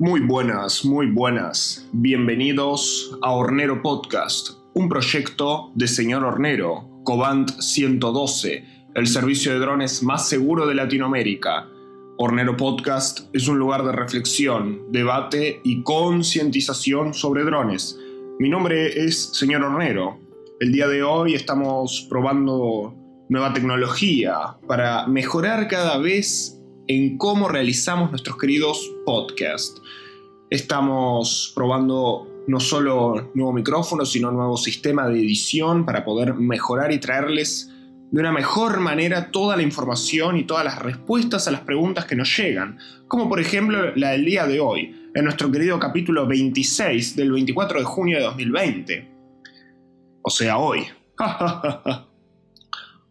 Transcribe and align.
Muy 0.00 0.20
buenas, 0.20 0.82
muy 0.86 1.08
buenas. 1.08 1.86
Bienvenidos 1.92 3.18
a 3.20 3.32
Hornero 3.32 3.82
Podcast, 3.82 4.52
un 4.72 4.88
proyecto 4.88 5.72
de 5.74 5.86
señor 5.86 6.24
Hornero, 6.24 6.88
Cobant 7.04 7.50
112, 7.60 8.64
el 8.94 9.06
servicio 9.06 9.52
de 9.52 9.58
drones 9.58 10.02
más 10.02 10.26
seguro 10.26 10.66
de 10.66 10.74
Latinoamérica. 10.74 11.68
Hornero 12.16 12.56
Podcast 12.56 13.28
es 13.34 13.46
un 13.46 13.58
lugar 13.58 13.84
de 13.84 13.92
reflexión, 13.92 14.90
debate 14.90 15.60
y 15.64 15.82
concientización 15.82 17.12
sobre 17.12 17.44
drones. 17.44 17.98
Mi 18.38 18.48
nombre 18.48 19.04
es 19.04 19.34
señor 19.34 19.64
Hornero. 19.64 20.18
El 20.60 20.72
día 20.72 20.88
de 20.88 21.02
hoy 21.02 21.34
estamos 21.34 22.06
probando 22.08 22.94
nueva 23.28 23.52
tecnología 23.52 24.56
para 24.66 25.06
mejorar 25.06 25.68
cada 25.68 25.98
vez 25.98 26.59
en 26.90 27.18
cómo 27.18 27.46
realizamos 27.46 28.10
nuestros 28.10 28.36
queridos 28.36 28.90
podcasts. 29.06 29.80
Estamos 30.50 31.52
probando 31.54 32.26
no 32.48 32.58
solo 32.58 33.30
nuevo 33.32 33.52
micrófono, 33.52 34.04
sino 34.04 34.32
nuevo 34.32 34.56
sistema 34.56 35.06
de 35.06 35.20
edición 35.20 35.86
para 35.86 36.04
poder 36.04 36.34
mejorar 36.34 36.90
y 36.90 36.98
traerles 36.98 37.70
de 38.10 38.20
una 38.20 38.32
mejor 38.32 38.80
manera 38.80 39.30
toda 39.30 39.56
la 39.56 39.62
información 39.62 40.36
y 40.36 40.42
todas 40.42 40.64
las 40.64 40.80
respuestas 40.80 41.46
a 41.46 41.52
las 41.52 41.60
preguntas 41.60 42.06
que 42.06 42.16
nos 42.16 42.36
llegan, 42.36 42.80
como 43.06 43.28
por 43.28 43.38
ejemplo 43.38 43.94
la 43.94 44.10
del 44.10 44.24
día 44.24 44.48
de 44.48 44.58
hoy, 44.58 45.10
en 45.14 45.24
nuestro 45.24 45.48
querido 45.52 45.78
capítulo 45.78 46.26
26 46.26 47.14
del 47.14 47.30
24 47.30 47.78
de 47.78 47.84
junio 47.84 48.18
de 48.18 48.24
2020. 48.24 49.10
O 50.22 50.30
sea, 50.30 50.58
hoy. 50.58 50.88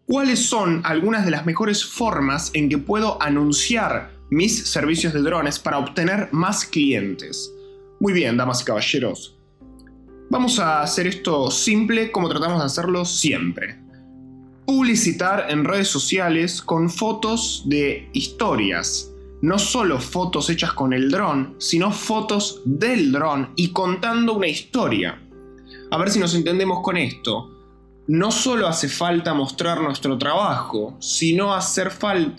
¿Cuáles 0.09 0.47
son 0.47 0.81
algunas 0.85 1.23
de 1.23 1.29
las 1.29 1.45
mejores 1.45 1.85
formas 1.85 2.49
en 2.55 2.67
que 2.67 2.79
puedo 2.79 3.21
anunciar 3.21 4.11
mis 4.31 4.67
servicios 4.67 5.13
de 5.13 5.21
drones 5.21 5.59
para 5.59 5.77
obtener 5.77 6.29
más 6.31 6.65
clientes? 6.65 7.53
Muy 7.99 8.13
bien, 8.13 8.35
damas 8.35 8.63
y 8.63 8.65
caballeros. 8.65 9.37
Vamos 10.31 10.57
a 10.57 10.81
hacer 10.81 11.05
esto 11.05 11.51
simple 11.51 12.11
como 12.11 12.27
tratamos 12.27 12.57
de 12.57 12.65
hacerlo 12.65 13.05
siempre. 13.05 13.79
Publicitar 14.65 15.45
en 15.47 15.63
redes 15.63 15.89
sociales 15.89 16.59
con 16.63 16.89
fotos 16.89 17.65
de 17.67 18.09
historias. 18.13 19.11
No 19.43 19.59
solo 19.59 19.99
fotos 19.99 20.49
hechas 20.49 20.73
con 20.73 20.91
el 20.91 21.11
dron, 21.11 21.53
sino 21.59 21.91
fotos 21.91 22.63
del 22.65 23.11
dron 23.11 23.53
y 23.55 23.71
contando 23.73 24.33
una 24.33 24.47
historia. 24.47 25.21
A 25.91 25.99
ver 25.99 26.09
si 26.09 26.17
nos 26.17 26.33
entendemos 26.33 26.79
con 26.81 26.97
esto 26.97 27.58
no 28.09 28.31
solo 28.31 28.67
hace 28.67 28.89
falta 28.89 29.35
mostrar 29.35 29.81
nuestro 29.81 30.17
trabajo, 30.17 30.97
sino 30.99 31.53
hacer 31.53 31.91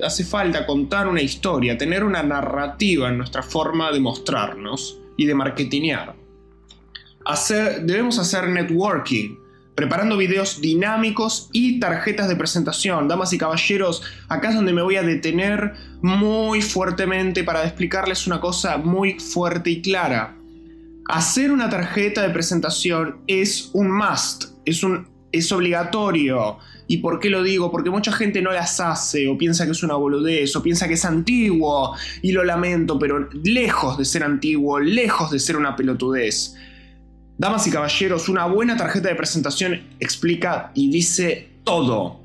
hace 0.04 0.24
falta 0.24 0.66
contar 0.66 1.06
una 1.06 1.22
historia, 1.22 1.78
tener 1.78 2.02
una 2.02 2.24
narrativa 2.24 3.08
en 3.08 3.18
nuestra 3.18 3.44
forma 3.44 3.92
de 3.92 4.00
mostrarnos 4.00 4.98
y 5.16 5.26
de 5.26 5.34
marketinear. 5.36 6.16
debemos 7.82 8.18
hacer 8.18 8.48
networking, 8.48 9.36
preparando 9.76 10.16
videos 10.16 10.60
dinámicos 10.60 11.48
y 11.52 11.78
tarjetas 11.78 12.26
de 12.26 12.34
presentación. 12.34 13.06
Damas 13.06 13.32
y 13.32 13.38
caballeros, 13.38 14.02
acá 14.28 14.48
es 14.48 14.56
donde 14.56 14.72
me 14.72 14.82
voy 14.82 14.96
a 14.96 15.04
detener 15.04 15.74
muy 16.02 16.62
fuertemente 16.62 17.44
para 17.44 17.62
explicarles 17.62 18.26
una 18.26 18.41
cosa 18.41 18.76
muy 18.76 19.20
fuerte 19.20 19.70
y 19.70 19.82
clara. 19.82 20.36
Hacer 21.06 21.52
una 21.52 21.70
tarjeta 21.70 22.22
de 22.22 22.30
presentación 22.30 23.20
es 23.28 23.70
un 23.72 23.88
must, 23.92 24.46
es 24.64 24.82
un 24.82 25.19
es 25.33 25.53
obligatorio. 25.53 26.59
¿Y 26.86 26.98
por 26.98 27.20
qué 27.20 27.31
lo 27.31 27.42
digo? 27.42 27.70
Porque 27.70 27.91
mucha 27.91 28.12
gente 28.12 28.42
no 28.42 28.53
las 28.53 28.81
hace 28.81 29.28
o 29.28 29.39
piensa 29.39 29.64
que 29.64 29.72
es 29.72 29.83
una 29.83 29.95
boludez 29.95 30.55
o 30.56 30.62
piensa 30.62 30.89
que 30.89 30.95
es 30.95 31.05
antiguo 31.05 31.95
y 32.20 32.33
lo 32.33 32.45
lamento, 32.45 32.98
pero 32.98 33.28
lejos 33.45 33.97
de 33.97 34.05
ser 34.05 34.25
antiguo, 34.25 34.81
lejos 34.81 35.31
de 35.31 35.39
ser 35.39 35.56
una 35.56 35.77
pelotudez. 35.77 36.56
Damas 37.38 37.66
y 37.66 37.71
caballeros, 37.71 38.28
una 38.28 38.47
buena 38.47 38.77
tarjeta 38.77 39.09
de 39.09 39.15
presentación 39.15 39.81
explica 40.00 40.72
y 40.75 40.91
dice 40.91 41.49
todo. 41.65 42.21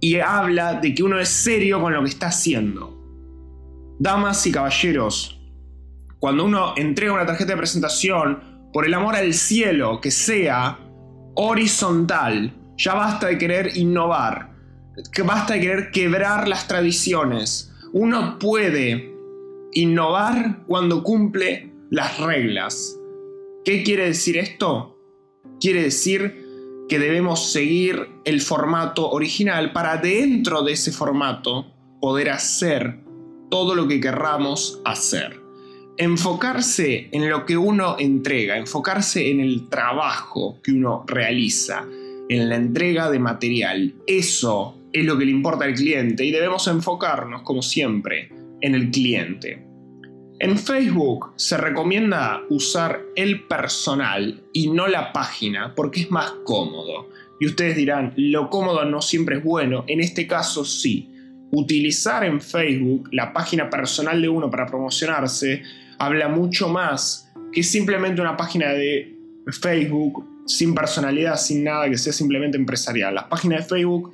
Y 0.00 0.16
habla 0.16 0.74
de 0.74 0.94
que 0.94 1.02
uno 1.02 1.20
es 1.20 1.28
serio 1.28 1.80
con 1.80 1.92
lo 1.92 2.02
que 2.02 2.10
está 2.10 2.26
haciendo. 2.26 2.98
Damas 3.98 4.46
y 4.46 4.52
caballeros, 4.52 5.38
cuando 6.18 6.44
uno 6.44 6.74
entrega 6.76 7.12
una 7.12 7.26
tarjeta 7.26 7.52
de 7.52 7.58
presentación, 7.58 8.50
por 8.72 8.84
el 8.84 8.94
amor 8.94 9.16
al 9.16 9.32
cielo, 9.34 10.00
que 10.00 10.10
sea 10.10 10.78
horizontal. 11.42 12.52
Ya 12.76 12.94
basta 12.94 13.28
de 13.28 13.38
querer 13.38 13.76
innovar. 13.76 14.50
Que 15.10 15.22
basta 15.22 15.54
de 15.54 15.60
querer 15.60 15.90
quebrar 15.90 16.46
las 16.46 16.68
tradiciones. 16.68 17.72
Uno 17.94 18.38
puede 18.38 19.14
innovar 19.72 20.64
cuando 20.66 21.02
cumple 21.02 21.72
las 21.90 22.18
reglas. 22.18 22.94
¿Qué 23.64 23.82
quiere 23.82 24.04
decir 24.04 24.36
esto? 24.36 24.98
Quiere 25.60 25.84
decir 25.84 26.84
que 26.90 26.98
debemos 26.98 27.52
seguir 27.52 28.08
el 28.24 28.42
formato 28.42 29.10
original 29.10 29.72
para 29.72 29.96
dentro 29.96 30.62
de 30.62 30.72
ese 30.72 30.92
formato 30.92 31.72
poder 32.02 32.30
hacer 32.30 33.00
todo 33.50 33.74
lo 33.74 33.88
que 33.88 34.00
querramos 34.00 34.82
hacer 34.84 35.39
enfocarse 36.00 37.10
en 37.12 37.28
lo 37.28 37.44
que 37.44 37.58
uno 37.58 37.96
entrega, 37.98 38.56
enfocarse 38.56 39.30
en 39.30 39.40
el 39.40 39.68
trabajo 39.68 40.58
que 40.62 40.72
uno 40.72 41.04
realiza, 41.06 41.84
en 42.26 42.48
la 42.48 42.56
entrega 42.56 43.10
de 43.10 43.18
material. 43.18 43.92
Eso 44.06 44.78
es 44.94 45.04
lo 45.04 45.18
que 45.18 45.26
le 45.26 45.32
importa 45.32 45.66
al 45.66 45.74
cliente 45.74 46.24
y 46.24 46.30
debemos 46.30 46.66
enfocarnos, 46.68 47.42
como 47.42 47.60
siempre, 47.60 48.32
en 48.62 48.74
el 48.74 48.90
cliente. 48.90 49.62
En 50.38 50.56
Facebook 50.56 51.34
se 51.36 51.58
recomienda 51.58 52.44
usar 52.48 53.02
el 53.14 53.42
personal 53.42 54.42
y 54.54 54.68
no 54.70 54.88
la 54.88 55.12
página 55.12 55.74
porque 55.74 56.00
es 56.00 56.10
más 56.10 56.30
cómodo. 56.44 57.10
Y 57.38 57.46
ustedes 57.46 57.76
dirán, 57.76 58.14
lo 58.16 58.48
cómodo 58.48 58.86
no 58.86 59.02
siempre 59.02 59.36
es 59.36 59.44
bueno, 59.44 59.84
en 59.86 60.00
este 60.00 60.26
caso 60.26 60.64
sí. 60.64 61.10
Utilizar 61.52 62.24
en 62.24 62.40
Facebook 62.40 63.10
la 63.12 63.34
página 63.34 63.68
personal 63.68 64.22
de 64.22 64.30
uno 64.30 64.50
para 64.50 64.64
promocionarse 64.64 65.62
habla 66.00 66.28
mucho 66.28 66.68
más 66.68 67.30
que 67.52 67.62
simplemente 67.62 68.22
una 68.22 68.36
página 68.36 68.72
de 68.72 69.14
Facebook 69.60 70.26
sin 70.46 70.74
personalidad, 70.74 71.36
sin 71.36 71.62
nada, 71.62 71.88
que 71.88 71.98
sea 71.98 72.12
simplemente 72.12 72.56
empresarial. 72.56 73.14
Las 73.14 73.24
páginas 73.24 73.60
de 73.60 73.68
Facebook 73.68 74.12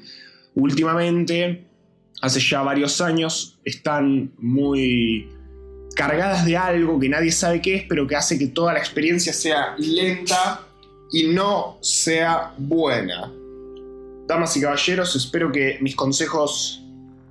últimamente, 0.56 1.64
hace 2.20 2.40
ya 2.40 2.62
varios 2.62 3.00
años, 3.00 3.58
están 3.64 4.32
muy 4.38 5.28
cargadas 5.94 6.44
de 6.44 6.56
algo 6.56 6.98
que 6.98 7.08
nadie 7.08 7.30
sabe 7.30 7.62
qué 7.62 7.76
es, 7.76 7.84
pero 7.88 8.06
que 8.06 8.16
hace 8.16 8.36
que 8.36 8.48
toda 8.48 8.72
la 8.72 8.80
experiencia 8.80 9.32
sea 9.32 9.76
lenta 9.78 10.66
y 11.12 11.28
no 11.28 11.78
sea 11.82 12.52
buena. 12.58 13.32
Damas 14.26 14.56
y 14.56 14.60
caballeros, 14.60 15.14
espero 15.14 15.52
que 15.52 15.78
mis 15.80 15.94
consejos 15.94 16.82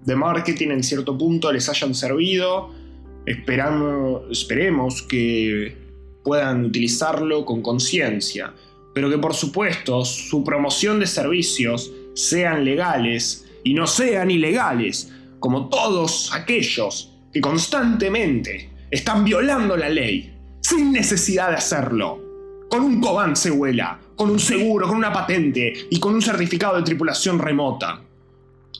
de 0.06 0.16
marketing 0.16 0.70
en 0.70 0.84
cierto 0.84 1.18
punto 1.18 1.52
les 1.52 1.68
hayan 1.68 1.94
servido 1.94 2.85
Esperamos, 3.26 4.24
esperemos 4.30 5.02
que 5.02 5.76
puedan 6.24 6.66
utilizarlo 6.66 7.44
con 7.44 7.62
conciencia, 7.62 8.54
pero 8.94 9.10
que 9.10 9.18
por 9.18 9.34
supuesto 9.34 10.06
su 10.06 10.44
promoción 10.44 11.00
de 11.00 11.08
servicios 11.08 11.92
sean 12.14 12.64
legales 12.64 13.48
y 13.64 13.74
no 13.74 13.88
sean 13.88 14.30
ilegales, 14.30 15.12
como 15.40 15.70
todos 15.70 16.32
aquellos 16.34 17.12
que 17.34 17.42
constantemente 17.42 18.70
están 18.92 19.26
violando 19.26 19.76
la 19.76 19.90
ley, 19.90 20.34
sin 20.62 20.92
necesidad 20.92 21.50
de 21.50 21.56
hacerlo, 21.56 22.22
con 22.70 22.82
un 22.82 23.02
Cobán 23.02 23.36
se 23.36 23.50
vuela, 23.50 24.00
con 24.16 24.30
un 24.30 24.40
seguro, 24.40 24.88
con 24.88 24.98
una 24.98 25.12
patente 25.12 25.74
y 25.90 26.00
con 26.00 26.14
un 26.14 26.22
certificado 26.22 26.78
de 26.78 26.84
tripulación 26.84 27.40
remota. 27.40 28.02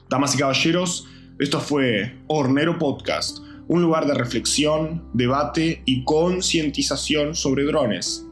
Damas 0.08 0.36
y 0.36 0.38
caballeros, 0.38 1.08
esto 1.40 1.60
fue 1.60 2.16
Hornero 2.28 2.78
Podcast 2.78 3.40
un 3.68 3.82
lugar 3.82 4.06
de 4.06 4.14
reflexión, 4.14 5.10
debate 5.14 5.82
y 5.86 6.04
concientización 6.04 7.36
sobre 7.36 7.66
drones. 7.66 8.26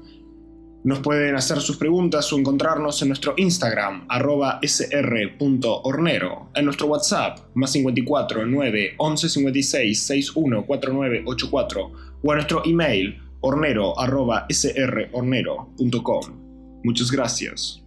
Nos 0.83 0.99
pueden 0.99 1.35
hacer 1.35 1.61
sus 1.61 1.77
preguntas 1.77 2.31
o 2.33 2.37
encontrarnos 2.37 3.01
en 3.01 3.07
nuestro 3.07 3.33
Instagram, 3.37 4.05
arroba 4.09 4.59
sr.hornero, 4.61 6.49
en 6.53 6.65
nuestro 6.65 6.87
WhatsApp, 6.87 7.39
más 7.53 7.71
54 7.71 8.45
9 8.45 8.95
11 8.97 9.29
56 9.29 10.03
61 10.03 10.65
49 10.65 11.23
84, 11.25 11.91
o 12.21 12.31
a 12.31 12.35
nuestro 12.35 12.63
email, 12.65 13.17
hornero 13.39 13.97
arroba 13.97 14.45
srhornero.com. 14.49 16.81
Muchas 16.83 17.11
gracias. 17.11 17.82